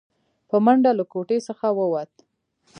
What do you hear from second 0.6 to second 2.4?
منډه له کوټې څخه ووته.